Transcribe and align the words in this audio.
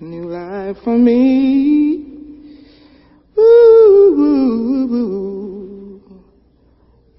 new 0.00 0.24
life 0.30 0.76
for 0.84 0.96
me. 0.96 2.04
Ooh, 3.38 4.14
ooh, 4.18 4.94
ooh, 4.94 6.00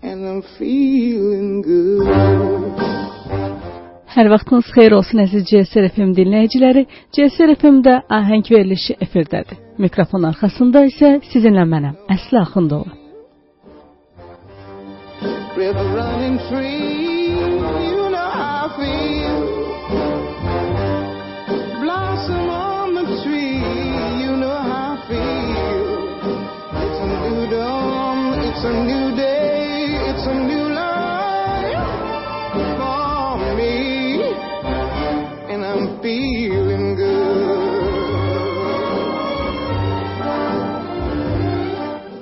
and 0.02 0.28
I'm 0.28 0.44
feeling 0.58 1.62
good. 1.62 2.80
Hər 4.10 4.28
vaxtınız 4.34 4.72
xeyir 4.76 4.96
olsun 4.98 5.22
əziz 5.24 5.46
CSR 5.48 5.86
FM 5.94 6.16
dinləyiciləri. 6.18 6.82
CSR 7.16 7.54
FM-də 7.56 7.94
ahəng 8.18 8.44
verilişi 8.52 8.98
efirdədir. 9.06 9.60
Mikrofon 9.80 10.26
arxasında 10.32 10.82
isə 10.90 11.14
sizinlə 11.30 11.64
mənəm, 11.70 11.96
Əsli 12.12 12.42
Axundova. 12.42 12.92
River 15.56 15.88
running 15.96 16.40
free, 16.50 16.99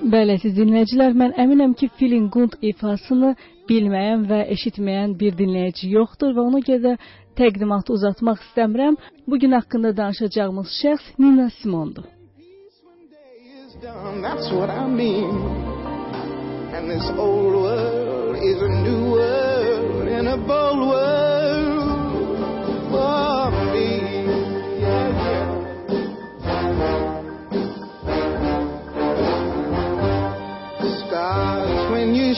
Bəli, 0.07 0.37
əziz 0.37 0.53
dinləyicilər, 0.55 1.15
mən 1.19 1.33
əminəm 1.43 1.73
ki, 1.75 1.89
feeling 1.99 2.29
good 2.31 2.53
ifasını 2.63 3.33
bilməyən 3.67 4.21
və 4.29 4.37
eşitməyən 4.53 5.15
bir 5.19 5.35
dinləyici 5.35 5.89
yoxdur 5.91 6.31
və 6.37 6.45
ona 6.47 6.61
görə 6.67 6.81
də 6.85 6.93
təqdimatı 7.39 7.91
uzatmaq 7.97 8.39
istəmirəm. 8.45 8.95
Bu 9.27 9.39
gün 9.41 9.57
haqqında 9.57 9.91
danışacağımız 9.97 10.77
şəxs 10.81 11.09
Nina 11.19 11.49
Simondur. 11.59 12.05
That's 13.81 14.47
what 14.51 14.69
I 14.69 14.87
mean. 14.87 15.35
And 16.75 16.89
this 16.89 17.07
old 17.17 17.53
world 17.53 18.35
is 18.51 18.61
a 18.61 18.71
new 18.87 19.01
world 19.11 20.07
and 20.07 20.27
a 20.27 20.37
bold 20.37 20.87
world 20.89 21.36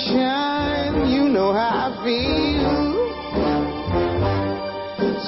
When 0.08 1.10
you 1.12 1.28
know 1.28 1.52
how 1.52 1.92
I 1.92 2.04
feel. 2.06 2.96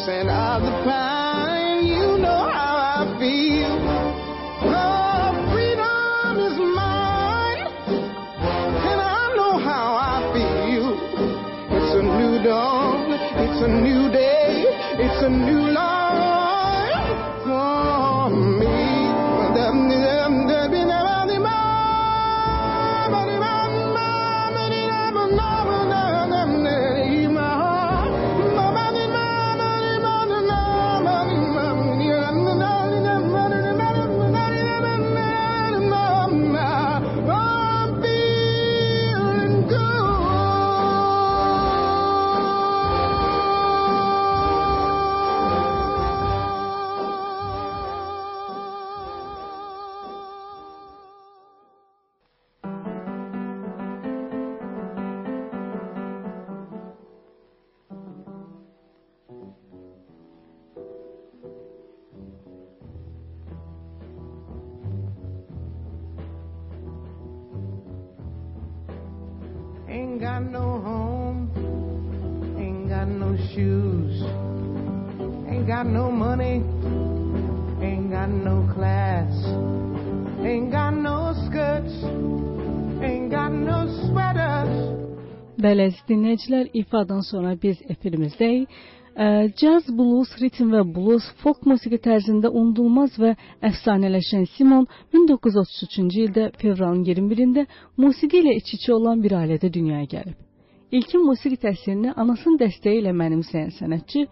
Scent 0.05 0.29
of 0.29 0.61
the 0.63 0.71
pine, 0.85 1.85
you 1.85 2.17
know 2.17 2.47
how 2.49 2.75
I 2.79 3.19
feel. 3.19 3.75
Oh, 4.71 5.33
freedom 5.51 6.37
is 6.47 6.57
mine, 6.57 7.67
and 8.87 9.01
I 9.01 9.33
know 9.35 9.59
how 9.59 9.87
I 9.99 10.31
feel. 10.33 10.95
It's 11.77 11.93
a 11.95 12.01
new 12.01 12.41
dawn, 12.41 13.11
it's 13.11 13.61
a 13.61 13.67
new 13.67 14.09
day, 14.09 14.63
it's 15.03 15.21
a 15.21 15.29
new 15.29 15.69
life 15.71 15.90
Ain't 70.11 70.19
got 70.19 70.43
no 70.43 70.81
home, 70.81 71.47
ain't 72.59 72.89
got 72.89 73.07
no 73.07 73.33
shoes, 73.55 74.21
ain't 75.49 75.65
got 75.65 75.85
no 75.85 76.11
money, 76.11 76.59
ain't 77.81 78.11
got 78.11 78.27
no 78.27 78.69
class, 78.75 79.31
ain't 80.45 80.69
got 80.69 80.91
no 80.91 81.31
skirts, 81.47 81.95
ain't 83.01 83.31
got 83.31 83.53
no 83.53 83.87
sweaters. 84.03 84.75
Bəli, 85.63 85.87
əziz 85.87 86.03
dinləyicilər, 86.11 86.67
ifadan 86.75 87.23
sonra 87.23 87.55
biz 87.55 87.79
efirimizdəyik. 87.87 88.67
Caz, 89.15 89.87
blues, 89.91 90.29
ritm 90.39 90.69
və 90.71 90.81
blues 90.87 91.25
folk 91.43 91.65
musiqi 91.67 91.97
tərzində 91.99 92.47
unudulmaz 92.47 93.17
və 93.19 93.33
əfsanələşən 93.67 94.45
Simon 94.53 94.85
1933-cü 95.11 96.21
ildə 96.27 96.45
fevralın 96.61 97.03
21-də 97.03 97.65
musiqi 97.97 98.39
ilə 98.39 98.55
iç-içə 98.61 98.93
olan 98.95 99.19
bir 99.23 99.35
ailədə 99.35 99.71
dünyaya 99.73 100.07
gəlib. 100.13 100.37
İlkin 100.91 101.25
musiqi 101.27 101.59
təhsilini 101.59 102.13
anasının 102.15 102.57
dəstəyi 102.63 103.01
ilə 103.01 103.11
mənimsəyən 103.11 103.75
sənətçi 103.81 104.23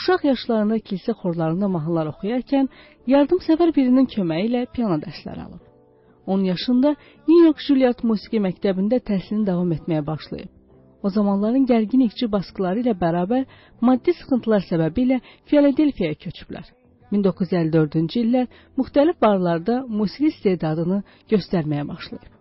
uşaq 0.00 0.26
yaşlarında 0.26 0.80
kilsə 0.82 1.14
xorlarında 1.22 1.70
mahnılar 1.76 2.10
oxuyarkən 2.14 2.68
yardımsevər 3.06 3.70
birinin 3.76 4.10
köməyi 4.16 4.50
ilə 4.50 4.66
piano 4.74 4.98
dərsləri 5.06 5.46
alıb. 5.46 5.62
10 6.26 6.44
yaşında 6.50 6.96
New 7.28 7.40
York 7.44 7.62
Juilliard 7.68 8.02
musiqi 8.02 8.42
məktəbində 8.42 8.98
təhsilini 8.98 9.46
davam 9.46 9.72
etməyə 9.78 10.06
başlayıb. 10.06 10.53
O 11.04 11.10
zamanların 11.12 11.66
gərgin 11.68 12.02
iqçi 12.06 12.30
baskıları 12.32 12.80
ilə 12.84 12.94
bərabər 13.00 13.44
maddi 13.88 14.14
sıxıntılar 14.20 14.64
səbəbilə 14.70 15.20
Filadelfiyaya 15.50 16.16
köçüblər. 16.26 16.70
1954-cü 17.12 18.22
illər 18.24 18.46
müxtəlif 18.80 19.20
barlarda 19.26 19.82
musiqi 19.98 20.32
istedadını 20.32 21.02
göstərməyə 21.34 21.84
başlayıb. 21.90 22.33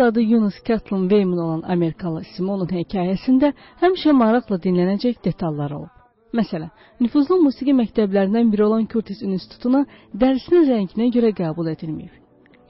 Adı 0.00 0.20
Yunus 0.20 0.54
Catlin 0.64 1.08
Wayman 1.08 1.38
olan 1.38 1.62
Amerikalı 1.62 2.22
Simonun 2.36 2.70
hekayəsində 2.72 3.52
həmişə 3.82 4.12
maraqla 4.12 4.56
dinlənəcək 4.64 5.20
detallar 5.24 5.74
olub. 5.76 5.92
Məsələn, 6.38 6.70
nüfuzlu 7.00 7.36
musiqi 7.42 7.74
məktəblərindən 7.82 8.52
biri 8.52 8.64
olan 8.64 8.86
Curtis 8.92 9.22
İnstitutuna 9.22 9.84
dərisinin 10.22 10.66
rənginə 10.70 11.08
görə 11.16 11.30
qəbul 11.42 11.70
edilməyib. 11.74 12.12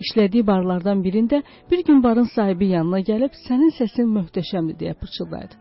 İşlədiyi 0.04 0.46
barlardan 0.46 1.02
birində 1.04 1.42
bir 1.70 1.84
gün 1.84 2.02
barın 2.02 2.28
sahibi 2.34 2.70
yanına 2.74 3.00
gəlib 3.10 3.34
sənin 3.46 3.74
səsin 3.78 4.08
möhtəşəmdir 4.18 4.78
deyə 4.84 4.94
pıçıldadı. 5.02 5.58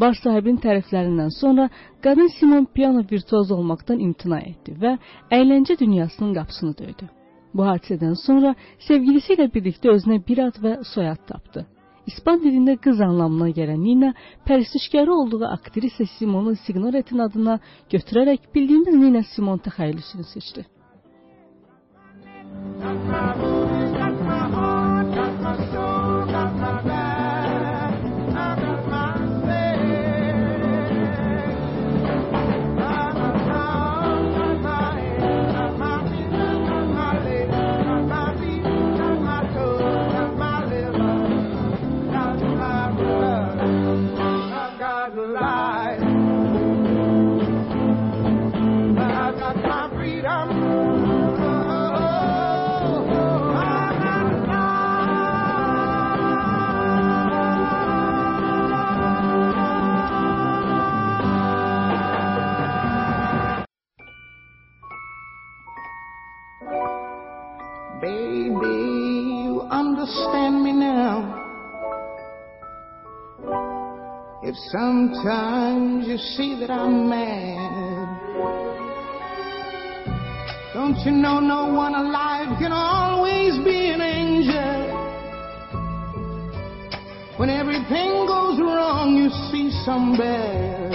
Bar 0.00 0.14
sahibinin 0.24 0.60
təriflərindən 0.66 1.32
sonra 1.42 1.70
qadın 2.04 2.28
Simon 2.38 2.68
piano 2.74 3.02
virtuoz 3.12 3.50
olmaqdan 3.56 4.04
imtina 4.08 4.40
etdi 4.52 4.76
və 4.82 4.98
əyləncə 5.38 5.78
dünyasının 5.80 6.34
qapısını 6.34 6.78
döydü. 6.78 7.08
Bu 7.54 7.66
hadisədən 7.66 8.16
sonra 8.24 8.54
sevgilisi 8.86 9.34
ilə 9.36 9.48
birlikdə 9.54 9.92
özünə 9.96 10.20
bir 10.26 10.42
ad 10.46 10.58
və 10.64 10.74
soyad 10.92 11.22
tapdı. 11.30 11.66
İspan 12.10 12.40
dilində 12.44 12.76
qız 12.84 13.00
anlamına 13.06 13.50
gələn 13.58 13.80
Nina 13.84 14.10
pərəstişkarı 14.46 15.12
olduğu 15.20 15.44
aktrisa 15.46 16.06
Simonu 16.18 16.56
Signoretin 16.66 17.18
adına 17.26 17.58
götürərək 17.92 18.50
bildiyimiz 18.54 18.94
Nina 19.04 19.22
Simon 19.34 19.58
təxəyyülünü 19.66 20.26
seçdi. 20.34 20.66
If 22.82 22.99
sometimes 74.68 76.06
you 76.06 76.18
see 76.18 76.58
that 76.60 76.70
I'm 76.70 77.08
mad, 77.08 78.20
don't 80.74 80.96
you 81.04 81.12
know 81.12 81.40
no 81.40 81.72
one 81.72 81.94
alive 81.94 82.58
can 82.58 82.72
always 82.72 83.56
be 83.64 83.90
an 83.90 84.00
angel? 84.00 85.00
When 87.38 87.48
everything 87.48 88.26
goes 88.26 88.60
wrong, 88.60 89.16
you 89.16 89.30
see 89.50 89.70
some 89.84 90.16
bad. 90.18 90.90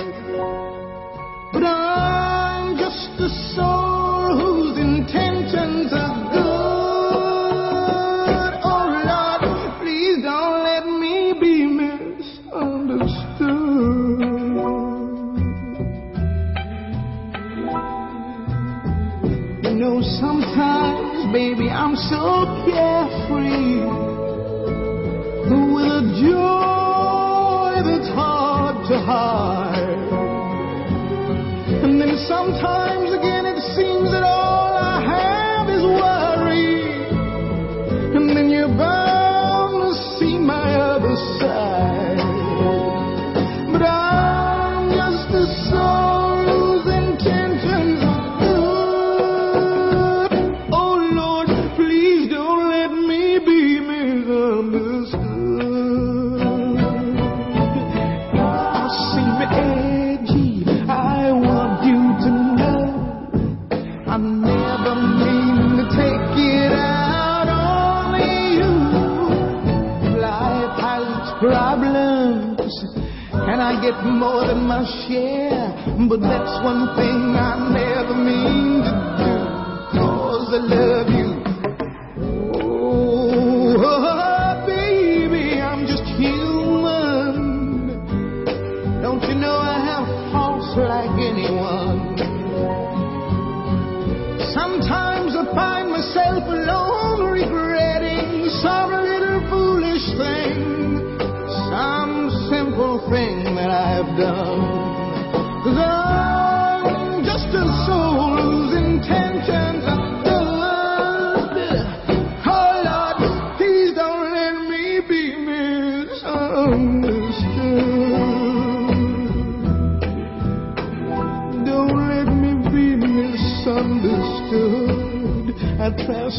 But 1.52 1.64
I'm 1.64 2.78
just 2.78 3.20
a 3.20 3.30
soul 3.56 3.85
I'm 21.96 22.02
so 22.10 22.46
carefree 22.66 23.65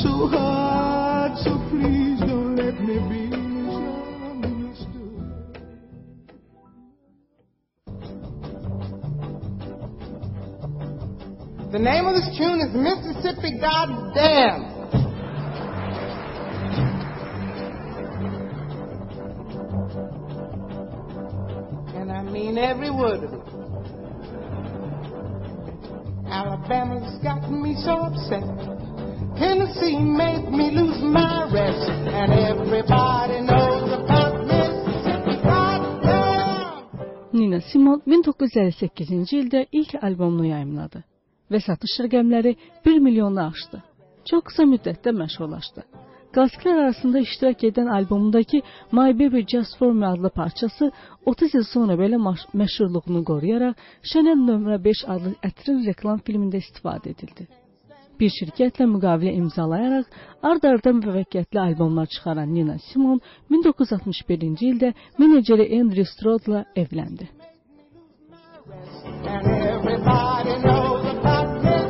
hard, 0.08 1.38
so 1.38 1.58
please 1.70 2.20
don't 2.20 2.56
let 2.56 2.80
me 2.80 2.98
be. 3.08 3.26
The 11.72 11.78
name 11.82 12.06
of 12.06 12.14
this 12.14 12.38
tune 12.38 12.60
is 12.60 12.72
Mississippi 12.72 13.58
Goddamn. 13.60 14.62
And 21.94 22.10
I 22.10 22.22
mean 22.22 22.56
every 22.56 22.90
word 22.90 23.25
of 23.25 23.32
it. 23.34 23.40
Alabama's 26.28 27.18
got 27.22 27.50
me 27.50 27.75
so 27.84 27.92
upset. 27.98 28.75
Tennessee 29.38 29.99
made 29.99 30.49
me 30.50 30.71
lose 30.71 31.00
my 31.02 31.45
rest. 31.52 31.90
And 32.21 32.33
everybody 32.52 33.40
knows 33.49 33.88
about 34.00 34.35
Mississippi 34.50 35.35
Goddamn. 35.45 36.88
Nina 37.38 37.61
Simon 37.71 38.00
1958-ci 38.07 39.37
ildə 39.43 39.66
ilk 39.73 39.93
albomunu 40.02 40.47
yayımladı 40.49 41.02
və 41.52 41.61
satış 41.66 41.99
rəqəmləri 42.07 42.55
1 42.87 42.99
milyonu 43.07 43.43
aşdı. 43.50 43.83
Çox 44.31 44.43
qısa 44.49 44.64
müddətdə 44.73 45.12
məşhurlaşdı. 45.21 45.85
Klassiklər 46.35 46.81
arasında 46.87 47.19
iştirak 47.26 47.62
edən 47.69 47.93
albomundakı 47.99 48.59
My 48.93 49.12
Baby 49.21 49.45
Just 49.52 49.76
For 49.78 49.93
Me 49.93 50.07
adlı 50.07 50.31
parçası 50.31 50.90
30 51.26 51.55
il 51.55 51.62
sonra 51.75 51.95
belə 52.00 52.16
maş- 52.16 52.49
məşhurluğunu 52.55 53.23
qoruyaraq 53.25 53.75
Chanel 54.12 54.40
nömrə 54.49 54.83
5 54.85 55.05
adlı 55.14 55.37
ətrin 55.49 55.87
reklam 55.87 56.19
filmində 56.26 56.61
istifadə 56.64 57.14
edildi. 57.14 57.47
Bir 58.20 58.30
şirkətlə 58.38 58.87
müqavilə 58.90 59.32
imzalayaraq 59.40 60.06
ard-arda 60.50 60.92
müvəqqəti 61.00 61.61
albomlar 61.66 62.06
çıxaran 62.14 62.54
Nina 62.54 62.76
Simone 62.88 63.20
1961-ci 63.50 64.70
ildə 64.73 64.92
meneceri 65.18 65.66
Andrew 65.80 66.06
Stroudla 66.14 66.64
evləndi. 66.76 67.28
And 69.26 69.46
everybody 69.46 70.54
knows 70.64 71.04
about 71.14 71.62
Goddamn. 71.62 71.87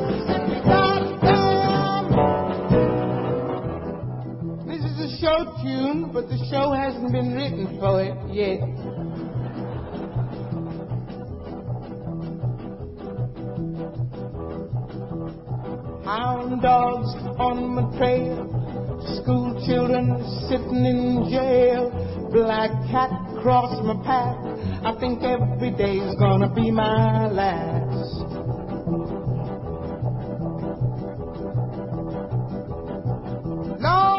This 4.69 4.83
is 4.85 4.97
a 5.09 5.11
show 5.21 5.39
tune, 5.63 6.11
but 6.13 6.29
the 6.29 6.39
show 6.51 6.73
hasn't 6.73 7.13
been 7.13 7.35
written 7.35 7.79
for 7.81 8.03
it 8.03 8.17
yet. 8.35 8.61
Hound 16.07 16.63
dogs 16.63 17.13
on 17.37 17.75
my 17.75 17.99
trail, 17.99 18.47
school 19.19 19.61
children 19.67 20.23
sitting 20.49 20.87
in 20.87 21.29
jail, 21.29 21.91
black 22.31 22.71
cat 22.93 23.11
cross 23.43 23.77
my 23.83 23.97
path. 24.07 24.39
I 24.85 24.95
think 25.01 25.25
every 25.25 25.73
day's 25.73 26.15
gonna 26.15 26.55
be 26.55 26.71
my 26.71 27.27
last. 27.27 28.23
Lord 33.83 34.16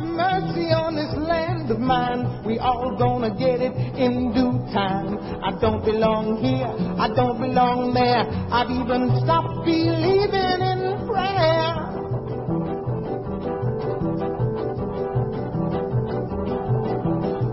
have 0.00 0.08
mercy 0.08 0.72
on 0.72 0.96
this 0.96 1.12
land 1.16 1.70
of 1.70 1.78
mine. 1.78 2.44
We 2.44 2.58
all 2.58 2.96
gonna 2.96 3.30
get 3.30 3.60
it 3.60 3.72
in 3.96 4.32
due 4.32 4.58
time. 4.72 5.18
I 5.42 5.58
don't 5.60 5.84
belong 5.84 6.42
here, 6.42 6.68
I 6.98 7.08
don't 7.14 7.40
belong 7.40 7.94
there. 7.94 8.24
I've 8.52 8.70
even 8.70 9.20
stopped 9.24 9.64
believing 9.64 10.60
in 10.64 11.06
prayer. 11.06 11.90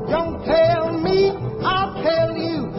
Don't 0.09 0.43
tell 0.45 0.99
me, 0.99 1.31
I'll 1.63 1.93
tell 2.03 2.35
you. 2.35 2.71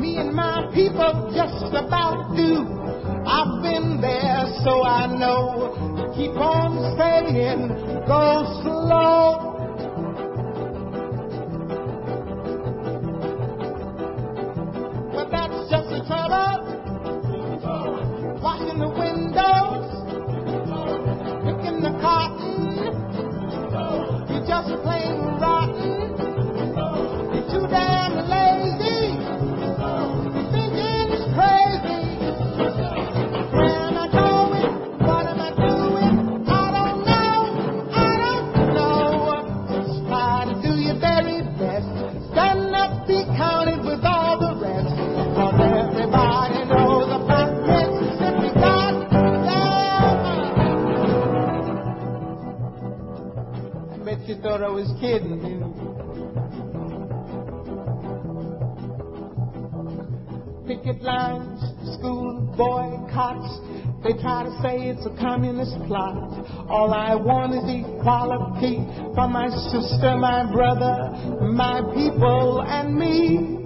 Me 0.00 0.16
and 0.18 0.32
my 0.34 0.70
people 0.74 1.32
just 1.34 1.72
about 1.74 2.34
do. 2.34 2.80
I've 3.24 3.62
been 3.62 4.00
there, 4.00 4.46
so 4.64 4.82
I 4.82 5.06
know. 5.06 6.12
Keep 6.16 6.32
on 6.36 6.96
saying, 6.98 7.91
go 8.06 8.60
slow. 8.62 9.51
Kidding 55.02 55.42
you. 55.42 55.58
Picket 60.64 61.02
lines, 61.02 61.60
school 61.98 62.54
boycotts. 62.56 63.50
They 64.04 64.12
try 64.22 64.44
to 64.44 64.54
say 64.62 64.90
it's 64.90 65.04
a 65.04 65.10
communist 65.18 65.74
plot. 65.88 66.14
All 66.70 66.94
I 66.94 67.16
want 67.16 67.50
is 67.50 67.66
equality 67.66 68.86
for 69.14 69.26
my 69.26 69.50
sister, 69.74 70.16
my 70.16 70.46
brother, 70.52 71.10
my 71.50 71.82
people, 71.94 72.62
and 72.62 72.94
me. 72.94 73.58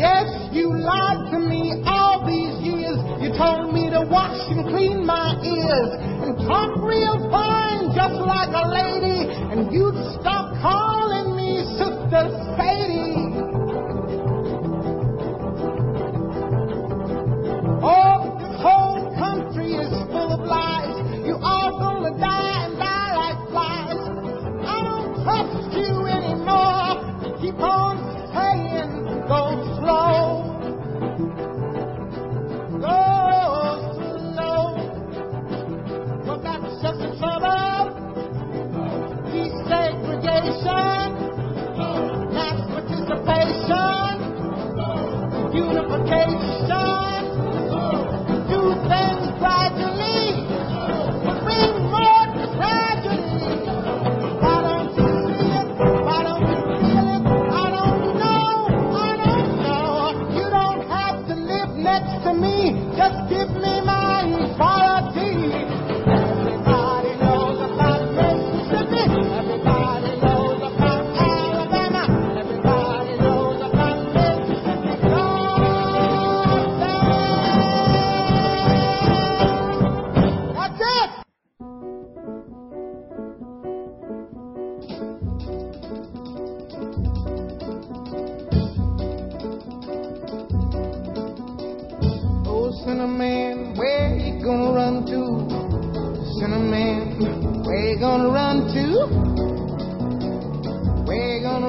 Yes, 0.00 0.48
you 0.52 0.72
lied 0.72 1.30
to 1.32 1.38
me 1.38 1.82
all 1.84 2.24
these 2.24 2.56
years. 2.64 2.96
You 3.20 3.36
told 3.36 3.74
me 3.74 3.90
to 3.90 4.08
wash 4.08 4.40
and 4.48 4.64
clean 4.72 5.04
my 5.04 5.36
ears 5.44 6.09
I'm 6.52 6.82
real. 6.84 7.29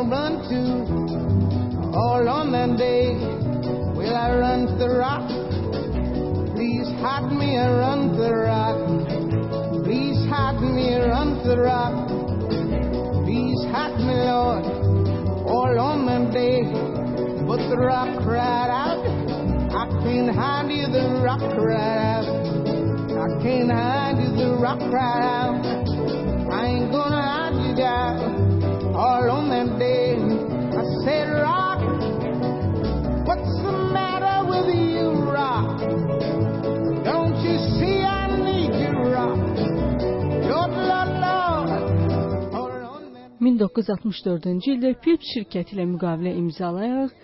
Run 0.09 0.41
to? 0.49 1.91
All 1.93 2.27
on 2.27 2.51
that 2.53 2.77
day, 2.77 3.13
will 3.93 4.15
I 4.15 4.35
run 4.35 4.65
to 4.65 4.75
the 4.75 4.89
rock? 4.89 5.27
Please 6.55 6.87
hide 6.99 7.31
me 7.31 7.55
and 7.55 7.77
run 7.77 8.11
to 8.13 8.17
the 8.17 8.33
rock. 8.33 9.83
Please 9.83 10.17
hide 10.29 10.61
me 10.61 10.93
and 10.93 11.11
run 11.11 11.43
to 11.43 11.49
the 11.49 11.59
rock. 11.59 12.07
Please 13.25 13.61
hide 13.69 13.99
me, 13.99 14.15
Lord, 14.25 14.65
all 15.45 15.79
on 15.79 16.05
that 16.07 16.33
day. 16.33 16.63
But 17.45 17.69
the 17.69 17.77
rock 17.77 18.23
cried 18.23 18.71
out, 18.71 19.05
I 19.69 19.85
can't 20.03 20.33
hide 20.33 20.71
you, 20.71 20.87
the 20.87 21.21
rock 21.23 21.41
cried 21.53 21.97
out. 21.99 22.25
I 23.11 23.43
can't 23.43 23.71
hide 23.71 24.17
you, 24.17 24.31
the 24.35 24.57
rock 24.57 24.79
cried 24.79 25.21
out. 25.21 25.61
I 26.51 26.65
ain't 26.65 26.91
gonna 26.91 27.21
hide 27.21 27.67
you 27.67 27.75
down 27.75 28.50
all 29.01 29.31
on 29.31 29.49
that 29.49 29.79
day. 29.79 30.13
I 30.13 30.83
said, 31.03 31.25
Rock, 31.41 31.81
what's 33.25 33.53
the 33.65 33.73
matter 33.97 34.37
with 34.45 34.69
you, 34.77 35.09
Rock? 35.25 35.81
Don't 37.09 37.37
you 37.41 37.57
see 37.81 37.97
I 38.05 38.29
need 38.45 38.73
you, 38.77 38.93
Rock? 39.09 39.41
Lord, 40.51 40.73
Lord, 40.89 41.11
Lord. 41.25 41.69
All 42.53 42.77
on 42.93 43.13
that 43.17 43.41
1964-cü 43.41 44.75
ildə 44.75 44.93
Philips 45.01 45.33
şirkəti 45.33 45.75
ilə 45.75 45.87
müqavilə 45.95 46.35
imzalayaraq 46.43 47.17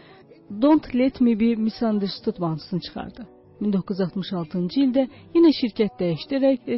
Don't 0.49 0.89
Let 0.95 1.21
Me 1.21 1.37
Be 1.37 1.53
Misunderstood 1.55 2.39
mahnısını 2.39 2.81
çıxardı. 2.87 3.27
1966-cı 3.61 4.81
ildə 4.87 5.05
yenə 5.37 5.53
şirkət 5.61 6.01
dəyişdirərək 6.01 6.75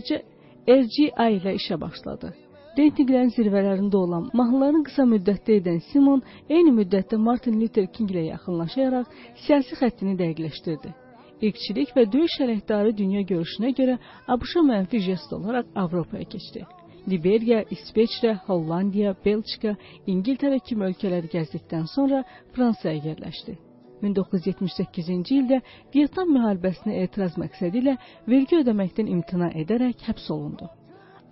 RGI 0.68 1.12
ilə 1.40 1.56
işə 1.56 1.80
başladı. 1.80 2.36
Reytinqlərin 2.80 3.32
zirvələrində 3.36 3.98
olan, 4.00 4.28
mahnılarını 4.40 4.86
qısa 4.88 5.04
müddətdə 5.14 5.58
edən 5.60 5.80
Simon 5.90 6.22
eyni 6.48 6.72
müddətdə 6.78 7.18
Martin 7.20 7.58
Luther 7.60 7.90
King 7.96 8.14
ilə 8.14 8.22
yaxınlaşaraq 8.30 9.18
siyasi 9.44 9.76
xəttini 9.82 10.14
dəqiqləşdirdi. 10.22 10.94
İlkçilik 11.50 11.92
və 11.98 12.06
döyüş 12.14 12.38
əleyhdarı 12.46 12.96
dünya 13.02 13.26
görüşünə 13.34 13.74
görə 13.82 13.98
ABŞ-a 14.36 14.64
mənfi 14.70 15.04
jest 15.10 15.36
olaraq 15.36 15.76
Avropaya 15.84 16.30
keçdi. 16.36 16.64
Liberiya, 17.10 17.62
İsveçrə, 17.76 18.34
Hollandiya, 18.48 19.16
Belçika, 19.26 19.76
İngiltərə 20.08 20.64
kimi 20.64 20.88
ölkələri 20.92 21.34
gəzdikdən 21.36 21.88
sonra 21.98 22.24
Fransaya 22.56 23.00
yerləşdi. 23.12 23.60
1978-ci 24.08 25.42
ildə 25.44 25.64
Vyetnam 25.96 26.32
müharibəsinə 26.38 27.02
etiraz 27.04 27.36
məqsədi 27.44 27.84
ilə 27.84 28.00
vergi 28.28 28.64
ödəməkdən 28.64 29.16
imtina 29.18 29.52
edərək 29.66 30.08
həbs 30.08 30.32
olundu. 30.32 30.72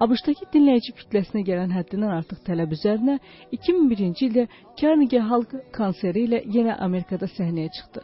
ABŞ-dakı 0.06 0.46
dinləyici 0.54 0.94
kütləsinə 0.98 1.42
gələn 1.46 1.72
həddindən 1.74 2.12
artıq 2.20 2.44
tələb 2.46 2.74
üzərinə 2.76 3.16
2001-ci 3.56 4.28
ildə 4.28 4.44
Carnegie 4.82 5.22
Hall 5.30 5.46
konseri 5.78 6.28
ilə 6.28 6.42
yenə 6.56 6.76
Amerikada 6.88 7.30
səhnəyə 7.32 7.72
çıxdı. 7.78 8.04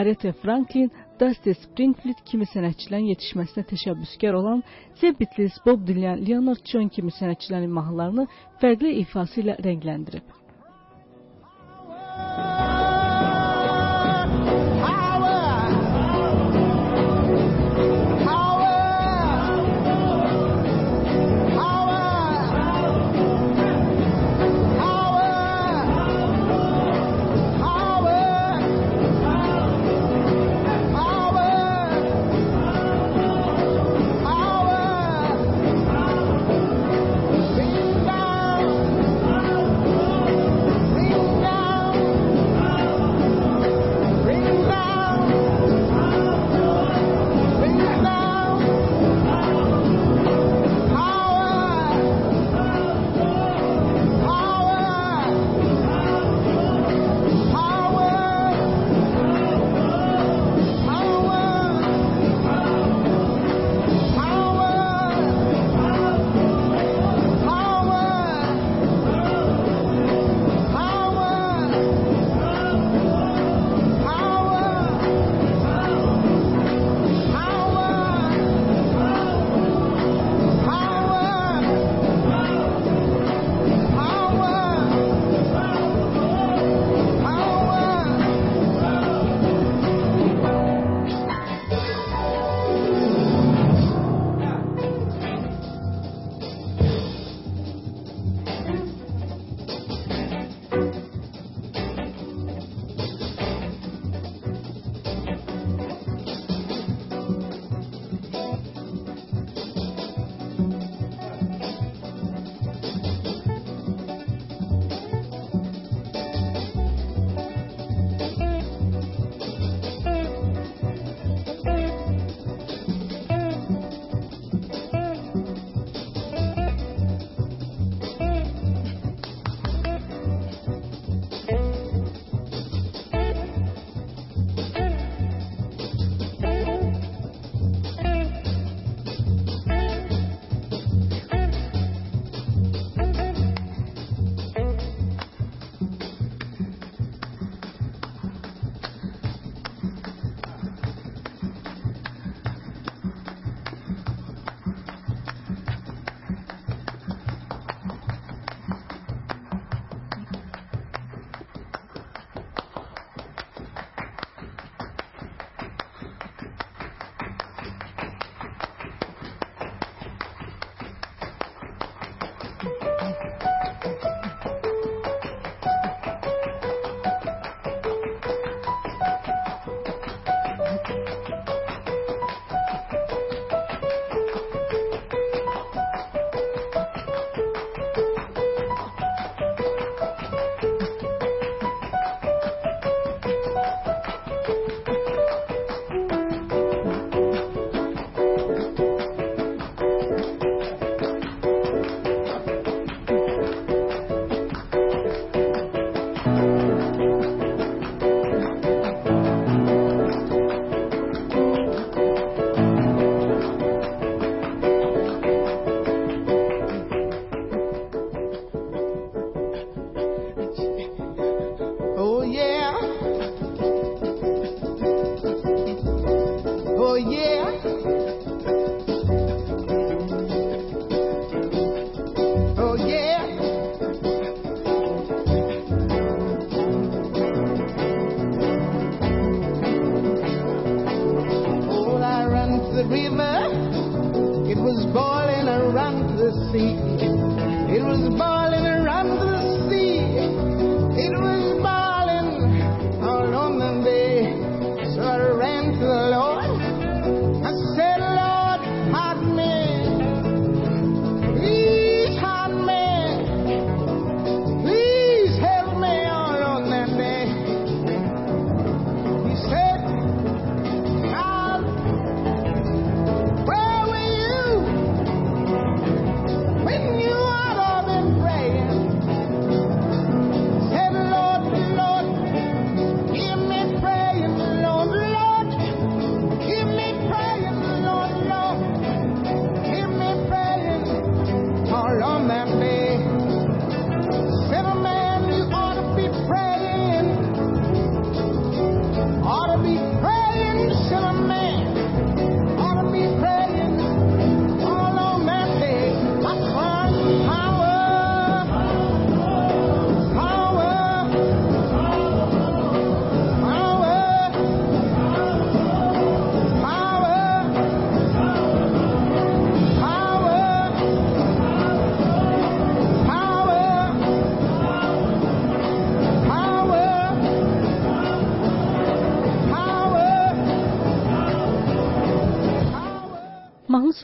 Aretha 0.00 0.32
Franklin, 0.42 0.88
Dusty 1.20 1.52
Springfield 1.58 2.22
kimi 2.30 2.48
sənətçilərin 2.52 3.10
yetişməsinə 3.12 3.66
təşəbbüskar 3.72 4.38
olan 4.40 4.64
The 5.00 5.12
Beatles, 5.18 5.60
Bob 5.66 5.84
Dylan, 5.86 6.24
Leonard 6.24 6.64
Cohen 6.70 6.88
kimi 6.96 7.12
sənətçilərin 7.18 7.76
mahnılarını 7.80 8.24
fərqli 8.64 8.96
ifası 9.04 9.44
ilə 9.44 9.58
rəngləndirib. 9.68 10.24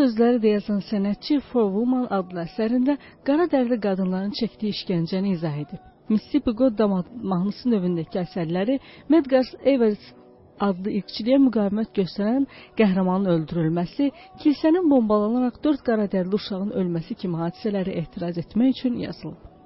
Sözləri 0.00 0.40
də 0.40 0.54
yazan 0.54 0.80
sənətçi 0.88 1.40
For 1.50 1.68
Woman 1.74 2.06
adlı 2.16 2.44
əsərində 2.46 2.94
qara 3.26 3.46
dərili 3.52 3.76
qadınların 3.84 4.32
çəkdiyi 4.38 4.72
işgəncəni 4.76 5.34
izah 5.36 5.58
edib. 5.64 5.82
Mississippi 6.10 6.54
Goddam 6.60 6.94
mahnısı 7.32 7.68
növündəki 7.72 8.22
əsərləri 8.22 8.78
Medgar 9.12 9.50
Evers 9.74 10.08
adlı 10.66 10.94
irqçiliyə 11.00 11.38
müqavimət 11.44 11.92
göstərən 12.00 12.48
qəhrəmanın 12.80 13.32
öldürülməsi, 13.34 14.10
kilsənin 14.42 14.88
bombalanaraq 14.92 15.60
4 15.68 15.86
qara 15.86 16.08
dərili 16.14 16.36
uşağın 16.40 16.74
ölməsi 16.80 17.16
kimi 17.22 17.40
hadisələri 17.44 17.96
etiraz 18.02 18.40
etmək 18.44 18.76
üçün 18.76 18.98
yazılıb. 19.04 19.59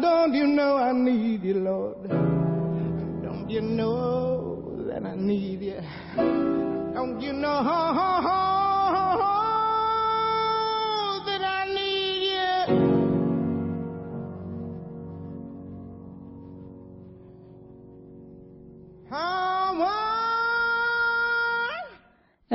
Don't 0.00 0.34
you 0.34 0.46
know 0.46 0.76
I 0.76 0.92
need 0.92 1.44
you, 1.44 1.54
Lord? 1.54 2.08
Don't 3.22 3.48
you 3.48 3.60
know 3.60 4.84
that 4.88 5.04
I 5.06 5.14
need 5.14 5.62
you? 5.62 5.80
Don't 6.94 7.20
you 7.20 7.32
know 7.32 7.62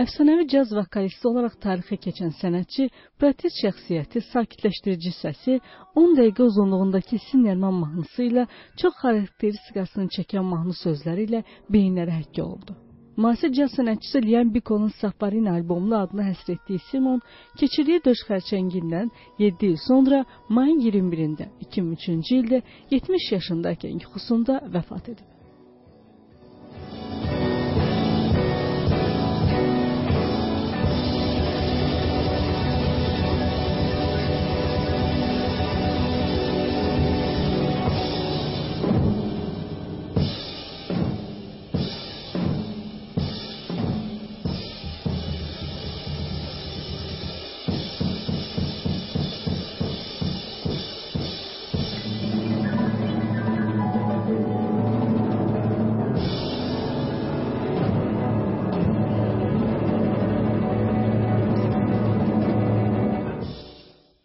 Əfsanəvi 0.03 0.43
caz 0.51 0.71
vokalisti 0.75 1.27
olaraq 1.29 1.53
tarixə 1.63 1.95
keçən 2.05 2.33
sənətçi 2.35 2.89
protez 3.21 3.53
şəxsiyyəti, 3.61 4.23
sakitləşdirici 4.33 5.11
səsi, 5.15 5.59
10 6.01 6.15
dəqiqə 6.17 6.43
uzunluğundakı 6.49 7.19
Sinnerman 7.29 7.77
mahnısı 7.83 8.25
ilə 8.25 8.43
çox 8.81 8.97
xarakteristikasını 9.03 10.11
çəkən 10.17 10.49
mahnı 10.49 10.75
sözləri 10.81 11.27
ilə 11.29 11.43
beyinlərə 11.75 12.17
həkk 12.17 12.41
olundu. 12.43 12.75
Müasir 13.23 13.53
caz 13.55 13.77
sənətçisi 13.77 14.25
Liam 14.25 14.51
Bikonun 14.53 14.91
Safarina 14.99 15.53
albomunu 15.55 15.99
adına 16.01 16.25
həsr 16.31 16.55
etdiyi 16.57 16.83
Simon 16.89 17.21
keçirdiyi 17.61 18.03
döş 18.07 18.25
xərçəngindən 18.31 19.11
7 19.39 19.69
il 19.69 19.77
sonra 19.87 20.25
mayın 20.49 20.81
21-də 20.89 21.47
2003-cü 21.69 22.41
ildə 22.41 22.63
70 22.97 23.29
yaşındaykən 23.37 24.01
yuxusunda 24.03 24.59
vəfat 24.75 25.13
edib. 25.13 25.32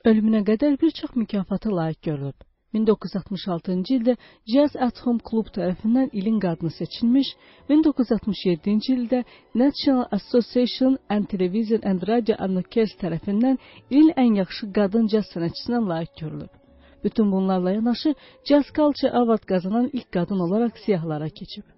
Ölümünə 0.08 0.40
qədər 0.48 0.76
bir 0.80 0.92
çox 0.96 1.10
mükafata 1.20 1.70
layiq 1.78 1.98
görülüb. 2.06 2.44
1966-cı 2.76 3.96
ildə 3.96 4.14
Jazz 4.52 4.76
at 4.86 5.02
Home 5.04 5.20
klub 5.30 5.50
tərəfindən 5.56 6.08
ilin 6.20 6.38
qadını 6.44 6.70
seçilmiş, 6.76 7.34
1967-ci 7.68 8.94
ildə 8.94 9.20
National 9.62 10.06
Association 10.18 10.96
and 11.16 11.28
Television 11.32 11.84
and 11.92 12.08
Radio 12.12 12.40
Annoncers 12.46 12.96
tərəfindən 13.04 13.60
ilin 13.90 14.12
ən 14.24 14.40
yaxşı 14.40 14.72
qadın 14.78 15.10
caz 15.14 15.28
sənətçisinə 15.34 15.84
layiq 15.92 16.14
görülüb. 16.22 16.52
Bütün 17.04 17.32
bunlarla 17.32 17.76
yanaşı 17.78 18.14
Jazz 18.48 18.72
Culture 18.76 19.12
Award 19.12 19.44
qazanan 19.52 19.90
ilk 19.92 20.12
qadın 20.12 20.40
olaraq 20.46 20.80
siyahlara 20.86 21.28
keçib. 21.28 21.77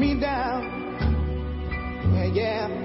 Me 0.00 0.18
down. 0.18 0.64
Yeah, 2.32 2.79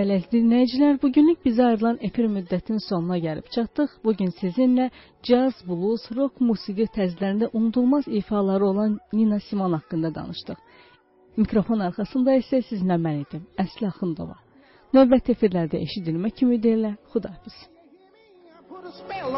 Bəli, 0.00 0.14
dinləyicilər, 0.32 0.94
bugünlük 1.02 1.42
bizə 1.44 1.64
ayrılan 1.70 1.98
efir 2.06 2.24
müddətinin 2.34 2.80
sonuna 2.80 3.18
gəlib 3.20 3.50
çatdıq. 3.56 3.90
Bu 4.04 4.14
gün 4.20 4.30
sizinlə 4.38 4.86
caz, 5.28 5.58
blues, 5.68 6.06
rock 6.16 6.40
musiqi 6.50 6.86
tərzlərində 6.94 7.50
unudulmaz 7.52 8.08
ifaları 8.20 8.64
olan 8.70 8.94
Nina 9.12 9.40
Simon 9.48 9.76
haqqında 9.76 10.14
danışdıq. 10.14 10.56
Mikrofon 11.42 11.84
arxasında 11.90 12.38
isə 12.40 12.62
sizinlə 12.70 12.96
mən 13.04 13.20
idim, 13.26 13.44
Əsli 13.60 13.90
Axundova. 13.92 14.40
Növbəti 14.96 15.36
efirlərdə 15.36 15.84
eşidilmək 15.84 16.44
ümidi 16.48 16.76
ilə 16.78 16.96
xudahafiz. 17.12 17.56
I 18.56 18.60
put 18.72 18.84
a 18.88 18.92
spell 19.02 19.30